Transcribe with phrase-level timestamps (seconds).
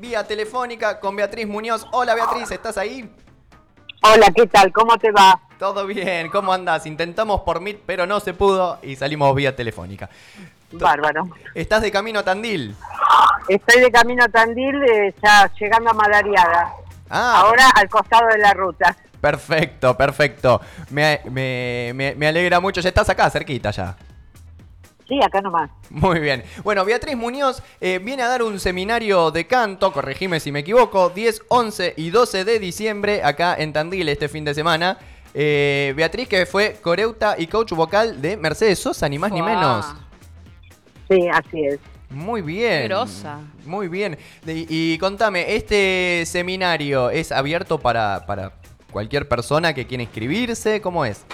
[0.00, 1.86] Vía telefónica con Beatriz Muñoz.
[1.92, 3.08] Hola Beatriz, ¿estás ahí?
[4.02, 4.72] Hola, ¿qué tal?
[4.72, 5.38] ¿Cómo te va?
[5.56, 6.84] Todo bien, ¿cómo andás?
[6.84, 10.10] Intentamos por Meet, pero no se pudo y salimos vía telefónica.
[10.72, 11.28] Bárbaro.
[11.54, 12.74] ¿Estás de camino a Tandil?
[13.46, 16.72] Estoy de camino a Tandil, eh, ya llegando a Madariaga.
[17.08, 18.96] Ah, Ahora al costado de la ruta.
[19.20, 20.60] perfecto, perfecto.
[20.90, 22.80] Me, me- me- me alegra mucho.
[22.80, 23.94] Ya estás acá, cerquita ya.
[25.08, 25.70] Sí, acá nomás.
[25.90, 26.42] Muy bien.
[26.62, 31.10] Bueno, Beatriz Muñoz eh, viene a dar un seminario de canto, corregime si me equivoco,
[31.10, 34.98] 10, 11 y 12 de diciembre acá en Tandil este fin de semana.
[35.34, 39.86] Eh, Beatriz que fue coreuta y coach vocal de Mercedes Sosa, ni más ni menos.
[41.10, 41.78] Sí, así es.
[42.10, 42.84] Muy bien.
[42.88, 43.38] Grosa.
[43.64, 44.18] Muy bien.
[44.44, 48.52] De- y contame, ¿este seminario es abierto para, para
[48.90, 50.80] cualquier persona que quiera inscribirse?
[50.82, 51.24] ¿Cómo es?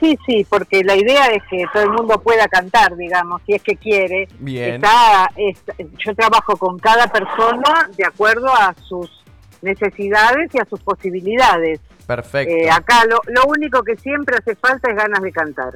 [0.00, 3.62] Sí, sí, porque la idea es que todo el mundo pueda cantar, digamos, si es
[3.62, 4.28] que quiere.
[4.38, 4.76] Bien.
[4.76, 5.62] Está, es-
[6.04, 9.22] yo trabajo con cada persona de acuerdo a sus
[9.60, 11.80] necesidades y a sus posibilidades.
[12.06, 12.54] Perfecto.
[12.54, 15.74] Eh, acá lo, lo único que siempre hace falta es ganas de cantar.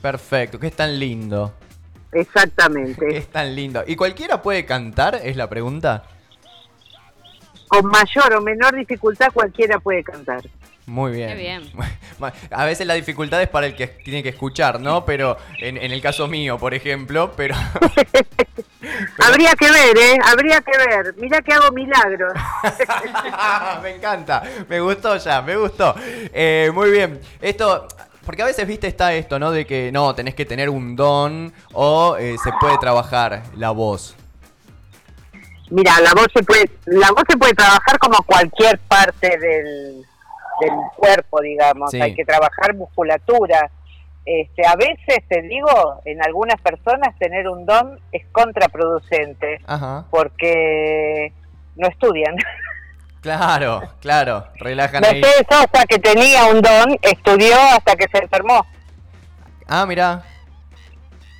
[0.00, 0.58] Perfecto.
[0.58, 1.52] Que es tan lindo.
[2.12, 3.06] Exactamente.
[3.18, 3.84] Es tan lindo.
[3.86, 5.20] ¿Y cualquiera puede cantar?
[5.22, 6.04] Es la pregunta.
[7.68, 10.42] Con mayor o menor dificultad cualquiera puede cantar.
[10.86, 11.28] Muy bien.
[11.30, 11.62] Qué bien.
[12.50, 15.04] A veces la dificultad es para el que tiene que escuchar, ¿no?
[15.04, 17.54] Pero en, en el caso mío, por ejemplo, pero...
[19.18, 20.18] Habría que ver, ¿eh?
[20.24, 21.14] Habría que ver.
[21.18, 22.32] Mira que hago milagros.
[23.82, 25.94] me encanta, me gustó ya, me gustó.
[26.32, 27.88] Eh, muy bien, esto...
[28.24, 29.52] Porque a veces, viste, está esto, ¿no?
[29.52, 34.16] De que no, tenés que tener un don o eh, se puede trabajar la voz.
[35.70, 40.04] Mira, la voz se puede, la voz se puede trabajar como cualquier parte del,
[40.60, 41.90] del cuerpo, digamos.
[41.90, 42.00] Sí.
[42.00, 43.70] Hay que trabajar musculatura.
[44.24, 50.04] Este, a veces te digo, en algunas personas tener un don es contraproducente Ajá.
[50.10, 51.32] porque
[51.76, 52.34] no estudian.
[53.20, 55.20] Claro, claro, relajan ahí.
[55.20, 58.64] Mercedes Sosa, que tenía un don, estudió hasta que se enfermó.
[59.66, 60.22] Ah, mira.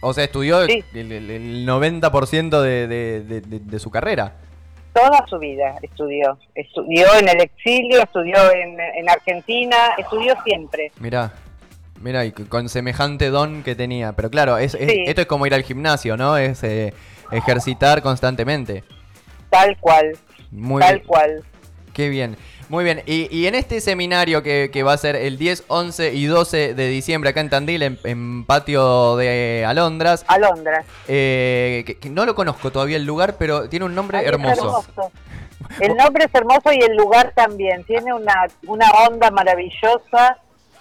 [0.08, 0.84] O sea, estudió Sí.
[0.94, 4.34] el, el- el 90% de, de- de- su carrera.
[4.92, 6.38] Toda su vida estudió.
[6.54, 10.90] Estudió en el exilio, estudió en, en Argentina, estudió siempre.
[11.00, 11.32] Mirá,
[12.00, 14.12] mirá, y con semejante don que tenía.
[14.12, 15.04] Pero claro, es, es- Sí.
[15.06, 16.36] esto es como ir al gimnasio, ¿no?
[16.38, 16.94] Es eh,
[17.32, 18.84] ejercitar constantemente.
[19.50, 20.16] Tal cual,
[20.50, 21.06] Muy tal bien.
[21.06, 21.44] cual.
[21.92, 22.36] Qué bien.
[22.68, 23.02] Muy bien.
[23.06, 26.74] Y, y en este seminario que, que va a ser el 10, 11 y 12
[26.74, 30.84] de diciembre acá en Tandil, en, en patio de Alondras, Alondra.
[31.06, 34.28] eh, que, que no lo conozco todavía el lugar, pero tiene un nombre Ay, es
[34.32, 34.84] hermoso.
[35.80, 37.84] El nombre es hermoso y el lugar también.
[37.84, 40.38] Tiene una, una onda maravillosa.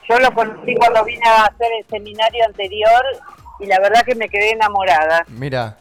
[0.09, 3.03] Yo lo conocí cuando vine a hacer el seminario anterior
[3.59, 5.23] y la verdad que me quedé enamorada.
[5.29, 5.77] Mira,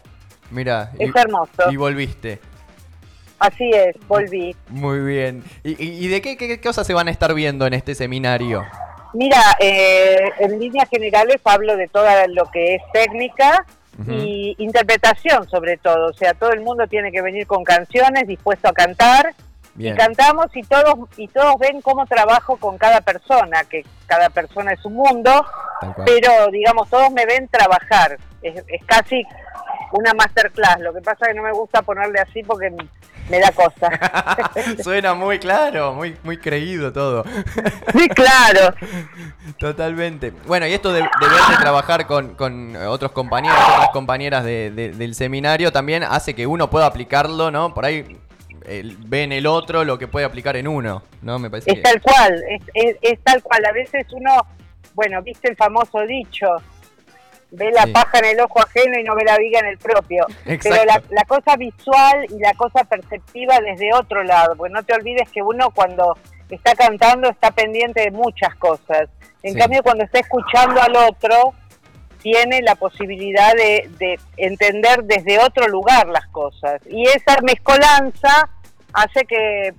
[0.51, 0.91] mira.
[0.99, 1.71] Es hermoso.
[1.71, 2.41] Y volviste.
[3.39, 4.55] Así es, volví.
[4.69, 5.43] Muy bien.
[5.65, 8.65] ¿Y, de qué, qué- qué cosas se van a estar viendo en este seminario?
[9.13, 13.65] Mira, eh, en líneas generales hablo de todo lo que es técnica
[14.09, 16.09] y interpretación sobre todo.
[16.09, 19.35] O sea, todo el mundo tiene que venir con canciones, dispuesto a cantar.
[19.77, 19.95] Bien.
[19.95, 24.73] Y cantamos y todos y todos ven cómo trabajo con cada persona, que cada persona
[24.73, 25.45] es un mundo,
[26.07, 28.17] pero digamos, todos me ven trabajar.
[28.43, 29.25] Es, es casi
[29.99, 30.81] una masterclass.
[30.81, 32.71] Lo que pasa es que no me gusta ponerle así porque
[33.31, 33.89] me da cosa.
[34.83, 37.25] Suena muy claro, muy, muy creído todo.
[37.93, 38.75] sí, claro.
[39.59, 40.33] Totalmente.
[40.47, 44.91] Bueno, y esto de, de verte trabajar con, con otros compañeros, otras compañeras de- de-
[44.93, 47.73] del seminario también hace que uno pueda aplicarlo, ¿no?
[47.75, 48.19] Por ahí
[48.67, 51.39] el- ve en el otro lo que puede aplicar en uno, ¿no?
[51.39, 51.83] Me parece Es que...
[51.83, 53.65] tal cual, es, es- es tal cual.
[53.67, 54.33] A veces uno,
[54.95, 56.47] bueno, viste el famoso dicho,
[57.55, 57.93] ve la Sí.
[57.93, 60.27] paja en el ojo ajeno y no ve la viga en el propio.
[60.45, 64.95] Pero la, la cosa visual y la cosa perceptiva desde otro lado, porque no te
[64.95, 66.17] olvides que uno cuando
[66.51, 69.09] está cantando está pendiente de muchas cosas.
[69.43, 69.59] En Sí.
[69.59, 71.55] cambio, cuando está escuchando al otro,
[72.23, 76.81] tiene la posibilidad de, de entender desde otro lugar las cosas.
[76.89, 78.49] Y esa mezcolanza
[78.95, 79.75] hace que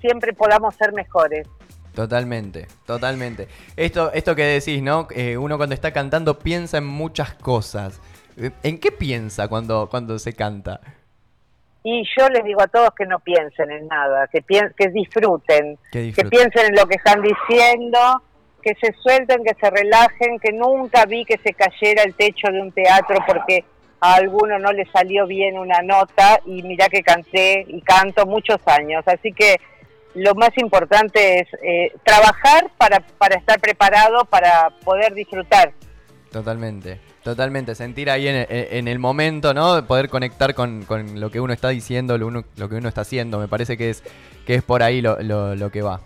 [0.00, 1.46] siempre podamos ser mejores.
[1.94, 3.48] Totalmente, totalmente.
[3.76, 5.08] Esto, esto que decís, ¿no?
[5.14, 8.00] Eh, uno cuando está cantando piensa en muchas cosas.
[8.36, 10.80] Eh, ¿En qué piensa cuando, cuando se canta?
[11.84, 15.76] Y yo les digo a todos que no piensen en nada, que, pien- que disfruten,
[15.90, 16.30] Que que disfruten.
[16.30, 17.98] piensen en lo que están diciendo,
[18.62, 22.62] que se suelten, que se relajen, que nunca vi que se cayera el techo de
[22.62, 23.64] un teatro porque
[24.00, 28.60] a alguno no le salió bien una nota y mirá que canté y canto muchos
[28.66, 29.02] años.
[29.06, 29.56] Así que
[30.14, 35.72] lo más importante es eh, trabajar para, para estar preparado, para poder disfrutar.
[36.30, 37.00] Totalmente.
[37.22, 39.86] Totalmente, sentir ahí en, en el momento, ¿no?
[39.86, 43.02] Poder conectar con, con, lo que uno está diciendo, lo, uno, lo que uno está
[43.02, 43.38] haciendo.
[43.38, 44.02] Me parece que es,
[44.44, 46.00] que es por ahí lo, lo, lo que va.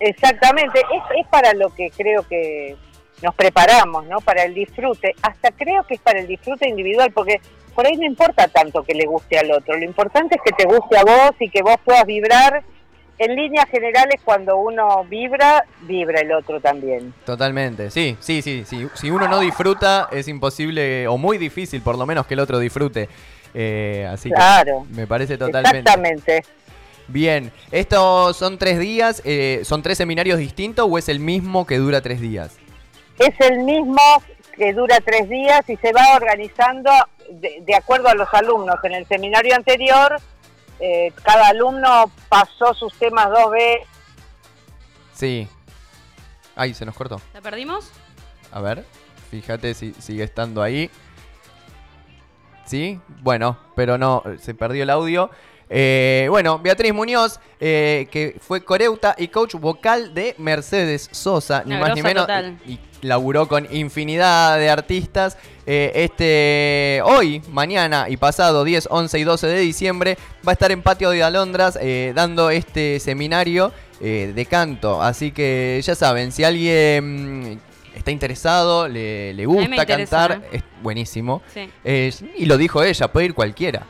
[0.00, 2.76] Exactamente, es, es para lo que creo que
[3.22, 4.20] nos preparamos, ¿no?
[4.20, 5.14] Para el disfrute.
[5.22, 7.40] Hasta creo que es para el disfrute individual, porque
[7.72, 9.76] por ahí no importa tanto que le guste al otro.
[9.76, 12.64] Lo importante es que te guste a vos y que vos puedas vibrar
[13.18, 17.12] en líneas generales, cuando uno vibra, vibra el otro también.
[17.24, 18.64] Totalmente, sí, sí, sí.
[18.64, 18.86] sí.
[18.94, 22.58] Si uno no disfruta, es imposible, o muy difícil por lo menos, que el otro
[22.58, 23.08] disfrute.
[23.54, 24.86] Eh, así claro.
[24.88, 25.78] que me parece totalmente.
[25.78, 26.44] Exactamente.
[27.08, 29.22] Bien, ¿estos son tres días?
[29.24, 32.56] Eh, ¿Son tres seminarios distintos o es el mismo que dura tres días?
[33.18, 34.00] Es el mismo
[34.56, 36.90] que dura tres días y se va organizando
[37.30, 38.76] de, de acuerdo a los alumnos.
[38.84, 40.20] En el seminario anterior
[40.80, 43.86] eh, cada alumno pasó sus temas dos veces.
[45.12, 45.48] Sí.
[46.54, 47.20] Ay, se nos cortó.
[47.34, 47.90] ¿La perdimos?
[48.52, 48.84] A ver,
[49.30, 50.90] fíjate si sigue estando ahí.
[52.64, 53.00] ¿Sí?
[53.22, 55.30] Bueno, pero no, se perdió el audio.
[55.70, 61.76] Eh, bueno, Beatriz Muñoz, eh, que fue coreuta y coach vocal de Mercedes Sosa, ni
[61.76, 62.28] más ni menos.
[62.66, 65.36] Y, laburó con infinidad de artistas.
[65.66, 70.72] Eh, este hoy, mañana y pasado, 10, 11 y 12 de diciembre, va a estar
[70.72, 71.78] en Patio de Alondras
[72.14, 75.00] dando este seminario de canto.
[75.00, 77.60] Así que ya saben, si alguien
[77.94, 81.40] está interesado, le, le gusta cantar, es buenísimo.
[81.54, 81.70] Sí.
[82.36, 83.86] y lo dijo ella, puede ir cualquiera.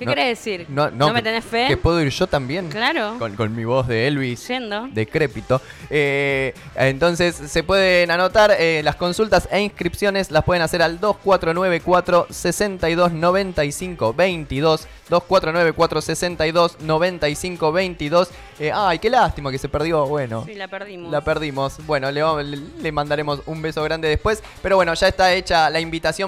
[0.00, 0.64] ¿Qué no, quiere decir?
[0.70, 1.66] No, no, me tenés fe?
[1.68, 2.70] Que puedo ir yo también.
[2.70, 3.16] Claro.
[3.18, 4.48] Con, con mi voz de Elvis.
[4.48, 4.88] Yendo.
[4.88, 5.60] Decrépito.
[5.90, 10.30] Eh, entonces se pueden anotar eh, las consultas e inscripciones.
[10.30, 14.88] Las pueden hacer al 2494 6295 22.
[15.10, 18.30] 2494 6295 22.
[18.58, 20.06] Eh, ay, qué lástima que se perdió.
[20.06, 20.44] Bueno.
[20.46, 21.12] Sí, la perdimos.
[21.12, 21.76] La perdimos.
[21.86, 22.22] Bueno, le,
[22.56, 24.42] le mandaremos un beso grande después.
[24.62, 26.10] Pero bueno, ya está hecha la invitación.